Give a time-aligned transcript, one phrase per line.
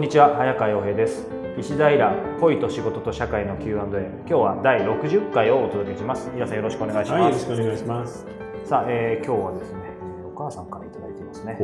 [0.00, 1.28] んにちは早川洋平です。
[1.58, 6.30] 石平恋と仕事と社会の Q&A 今日は第60回をお届けします。
[6.32, 8.26] 皆さんよろしくお願いしはい、よます、ろしくお願いします。
[8.64, 11.58] さあ、えー今日はですねえーお母さんからいただいていますね。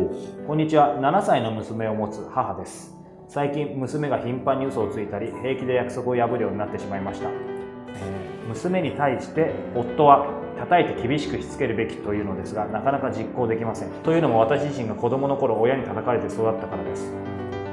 [0.47, 0.99] こんにちは。
[1.01, 2.95] 7歳の娘を持つ母です。
[3.27, 10.27] 最近娘が頻繁に嘘をついたり平気で約束を破るようになってしまいました、えー娘に対して夫は
[10.59, 13.89] 叩いて厳しくしつけるべきというのですがなかなか実行できません。
[14.05, 17.11] というのも私自身が子供の頃親に叩かれて育ったからです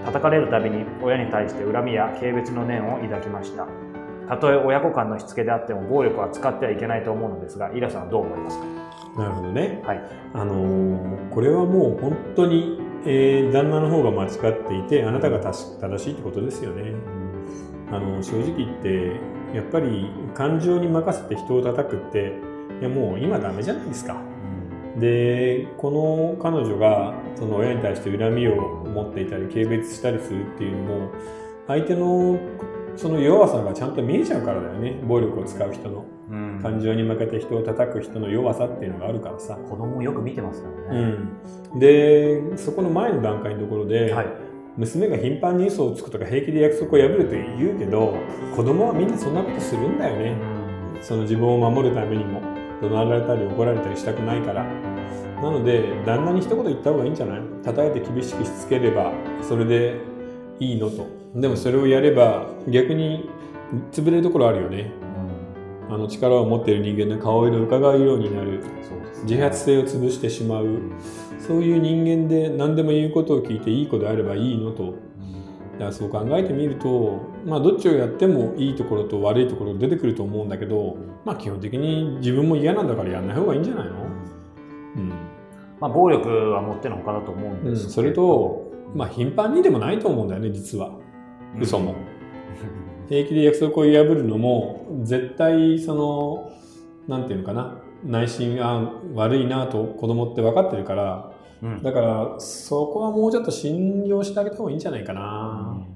[0.05, 3.67] 叩かれるたびに親に対して恨みや軽蔑の念を抱きました
[4.27, 8.65] たとえ親子間のしつけであっても暴力は使ってはいけないと思うのですがイラさんはどう思いますか？
[9.17, 9.81] なるほどね。
[9.85, 10.01] はい
[10.33, 14.29] あのーこれはもう本当に、えー旦那の方が間違っ
[14.67, 16.93] ていて、あなたが正しいってことですよね。
[17.91, 19.19] あの正直言って、
[19.53, 22.33] やっぱり感情に任せて人を叩くって、
[22.79, 24.15] いやもう今ダメじゃないですか。
[24.99, 31.11] で、この彼女がその親に対して恨みを持っていたり、軽蔑したりするっていうのも、
[31.67, 32.37] 相手の
[32.95, 34.99] その弱さがちゃんと見えちゃうからだよね。
[35.03, 36.05] 暴力を使う人の。
[36.29, 36.59] うん。
[36.61, 39.55] 感情に負けて人を叩く人の弱さっていうのがあるからさ。
[39.55, 41.01] 子供よく見てますようね、
[41.75, 44.27] ん、でそこの前の段階のところで、はい。
[44.77, 48.15] 娘が頻繁に嘘をつくとか平気で約束を破ると言うけど
[48.55, 50.35] 子供はみんなそんなことするんだよね。
[51.01, 52.41] その自分を守るためにも
[52.81, 54.63] 怒鳴られたり怒られたりしたくないから。
[54.63, 57.41] なので旦那に一言言った方がいいんじゃない？
[57.63, 59.99] 叩いて厳しくしつければそれで
[60.59, 61.07] いいのと。
[61.35, 63.29] でもそれをやれば逆に
[63.91, 64.91] 潰れるところあるよね。
[65.89, 68.63] あの力を持っている人間の顔色を伺うようになる。
[68.87, 70.79] そうです自発性を潰してしまう。
[71.39, 74.95] そういう人間で何でも言うことを聞いていい子であればいいのと
[75.73, 83.91] だからそう考えてみるとまあどっちをやってもいいところと悪いところ出てくると思うんだけどまあ基本的に自分も嫌なんだからやんない方がいいんじゃないの？
[84.95, 85.09] うん、
[85.79, 87.93] まあ、暴力はもってのほかだと思うんうん、ですけど。
[87.93, 90.91] それとまあ頻繁にでもないと思うんだよね実は。
[91.59, 91.95] 嘘も。
[93.09, 96.51] 平気で約束を破るのも絶対その
[97.07, 97.77] なんていうのかな。
[98.05, 101.31] 内心あ悪いなと子供って分かってるから
[101.63, 101.81] うん。
[101.81, 105.87] だからそこはもうちょっと信用してあげた方がいいんじゃないかな。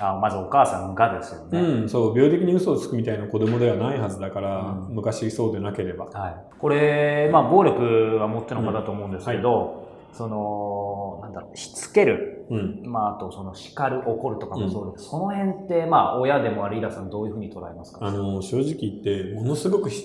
[0.00, 4.94] あまずお母さんがですようね、ん、そう病的に嘘をつくみたいな子供ではないはずだから、うん。
[4.96, 6.06] 昔そうでなければ。
[6.06, 18.04] はい、これ、まあ、暴力はもってのほかだと思うんですけど、そのなんだろうしつける、うん、まあ、あとその叱る怒るとかもそうです、その辺って、まあ、親でもあるイラさんどういうふうに捉えますか？
[18.04, 20.02] あの正直言ってものすごくひ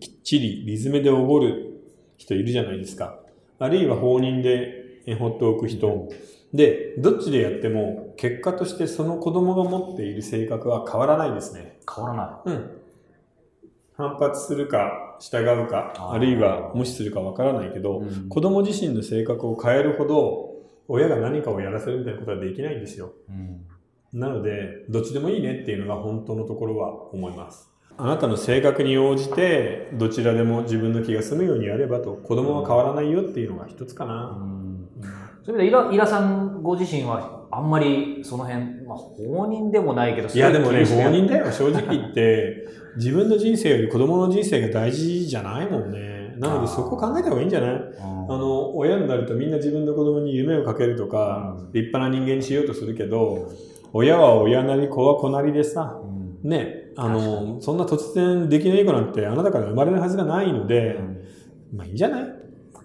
[0.00, 1.80] きっちりリズムでおごる
[2.18, 3.18] 人いるじゃないですか。
[3.58, 6.08] あるいは放任でえ放っておく人。
[6.52, 11.78] で、どっちでやっても結果としてその子供が持っている性格は変わらないですね。
[11.94, 12.70] 変わらないうん。
[13.96, 20.56] 反発するか従うか、あるいは無視するかわからないけど、うん子供自身の性格を変えるほど
[20.88, 23.12] 親が何かをやらせるみたいなことはできないんですよ。
[23.28, 23.66] うん
[24.12, 27.70] なので、どっちでもいいねっていうのが本当のところは思います。
[27.98, 34.14] あなたの性格に応じて、どちらでも自分の気が済むようにやればと、子供は変わらないよっていうのが一つかうな。
[34.38, 34.88] ん。
[35.44, 41.50] そういう意味でイライラさんご自身はあんまりその辺、まあ、放任でもないけどいやでもね、放任だよ。
[41.52, 42.66] 正直言って、
[42.98, 46.34] 自分の人生より子供の人生が大事じゃないもんね。
[46.38, 47.70] なのでそこ考えた方がいいんじゃない？
[47.70, 47.86] うん
[48.28, 51.72] あの、親になるとみんな自分の子供に夢をかけるとか、うん。
[51.72, 53.52] 立派な人間にしようとするけど、
[53.92, 55.98] 親は親なり、子は子なりでさ、
[56.42, 56.50] うん。
[56.50, 60.98] ね、あの、そんな突然出来のいい子なんてあなたから生まれるはずがないので、
[61.74, 62.24] まあいいんじゃない？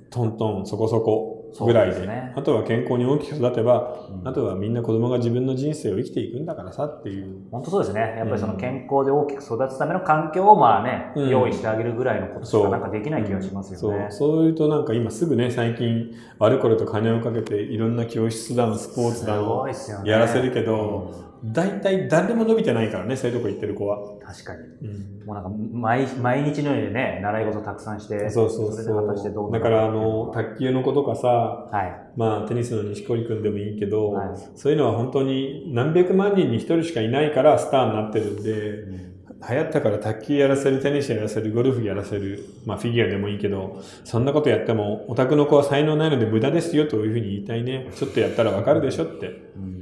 [0.10, 2.06] トントンそこそこぐらいで。
[2.06, 7.48] ねあとは健康に大きく育てば、うんあとはみんな子供が自分の人生を生きていくんだからさっていう。
[7.52, 8.16] 本当そうですね。
[8.18, 14.08] やっぱりその健康で大きく育つための環境をまあね、うん用意してあげるぐらいのことしかなんかできない気がしますよね。
[14.10, 14.30] そう。
[14.36, 19.66] そういうとなんか今すぐね、最近、悪いこれと金をかけていろんな教室だの、スポーツだの。
[20.06, 24.00] やらせるけど、大体誰も伸びてないからね、そういうとこ行ってる子は。
[24.00, 24.88] うん確かに。
[24.88, 29.52] うんもうなんか毎毎日のようにね、習い事たくさんして、そうそうれで果たしてどそうう。
[29.52, 32.00] なるだからあの、卓球の子とかさ、はい。
[32.16, 39.12] まあテニスの錦織くんでもいいけど、はいそういうのは本当に何百万人に一人しかいないからスターになってるんで、
[39.50, 47.90] 流行ったから卓球やらせる、テニスやらせる、ゴルフやらせる、まあフィギュアでもいいけど、そんなことやっても、オタクの子は才能ないので無駄ですよというふうに言いたいね。
[47.96, 49.28] ちょっとやったらわかるでしょって。
[49.56, 49.81] うん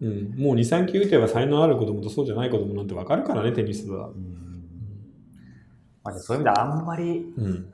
[0.00, 0.34] うん。
[0.36, 4.10] もう2、3球打てば才能ある子供とそうじゃない子供なんてわかるからね、テニスは。
[6.02, 7.44] まあ、そういう意味ではあんまり、うん。
[7.44, 7.66] うん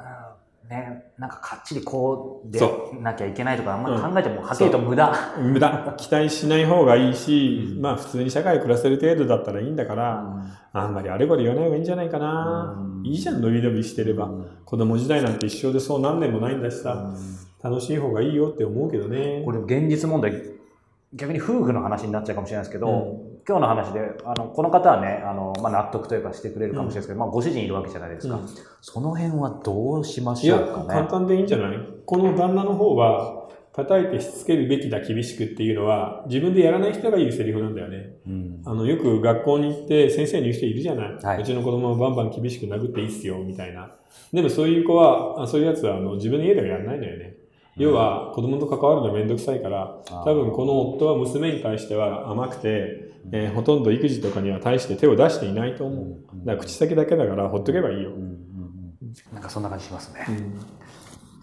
[0.68, 5.14] ね、なんかかっちりこうでそなきゃいけないとか、あんまり考えても、はっきりと無駄。
[5.38, 5.94] 無駄。
[5.96, 12.76] 期待しない方がいいし、まあ普通に社会暮らせる程度だったらいいんだから、あんまりあれこれ言わない方がいいんじゃないかな。
[12.80, 14.28] うんいいじゃん、伸び伸びしてれば。
[14.64, 17.14] 子供時代なんて一生でそう何年もないんだしさ、
[17.62, 19.42] 楽しい方がいいよって思うけどね。
[19.44, 20.32] これ現実問題
[21.16, 22.86] 逆に夫婦の話になっちゃうかもしれないですけど、
[23.48, 28.48] 今日の話であのこの方はねあの、まあ、納得というかしてくれるかもしれないですけど、まあ、ご主人いるわけじゃないですか、うん。
[28.80, 30.86] その辺はどうしまいやしょうかね。
[30.88, 31.78] 簡単でいいんじゃない？
[32.04, 38.16] この旦那の方は叩いてしつけるべきだ厳しくっていうのは自分でやらない人が言うセリフなんだよね。
[38.26, 38.62] うん。
[38.64, 41.42] あのよく学校に行って先生に言う人いるじゃない、はい。
[41.42, 43.90] うちの子供はバンバン厳しく殴っていいっすよみたいな。
[44.32, 47.36] でもそういう子はあそういうやつはあの自分の家ではやらないんだよね
[47.76, 56.06] 要は子供と関わるのめんどくさいから多分この夫は娘に対しては甘くて、えーほとんど育児とかには対して手を出していないと思う。
[56.44, 58.12] だから口先だけだからほっとけばいいよ、
[59.32, 60.24] なんかそんな感じしますね。
[60.28, 60.60] うん。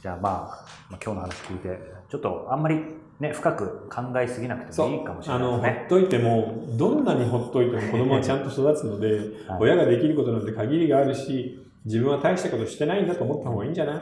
[0.02, 2.80] じゃあ、まあ、まあ今日の話聞いて、ちょっとあんまり
[3.20, 5.82] ね、深く考えすぎなくてもいいかもしれないですね。
[5.86, 9.60] っといてもどんなにほっといても子供はちゃんと育つので、はい。
[9.60, 14.02] 親ができることなんて限りがあるし自分は大したことしてないんだと思った方がいいんじゃない？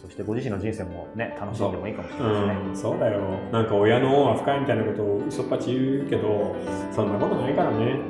[0.00, 2.56] そしてご自身の人生もね、楽しんでもいいかもしれないですね。
[2.68, 3.20] うん、そうだよ。
[3.52, 6.54] なんか親の恩は深いみたいなことを嘘っぱち言うけど
[6.94, 8.00] そんなことないからね。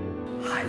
[0.43, 0.65] はい、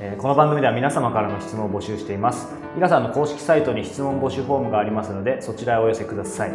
[0.00, 2.54] えーこの番組では皆様からの質問を募集しています。
[2.76, 6.52] イラさんの公式サイトに質問募集フォームがありますのでそちらへお寄せください。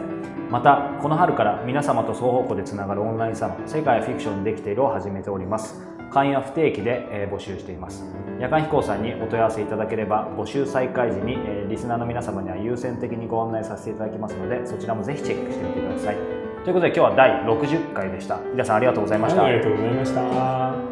[0.50, 5.82] またこの春から皆様と双方向でつながるオンラインサロン世界フィクションできているを始めております
[6.14, 8.06] 会員は不定期で、募集しています。
[8.40, 11.38] 夜間飛行さんにお問い合わせいただければ募集再開時に、
[11.70, 16.16] リスナーの皆様には優先的にご案内させていただきますのでそちらもぜひチェックしてみてください。
[16.64, 18.40] ということで今日は第60回でした。
[18.52, 20.83] 皆さんありがとうございました、ありがとうございました。